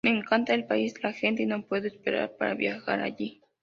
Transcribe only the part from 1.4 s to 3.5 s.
y no puedo esperar para viajar allí.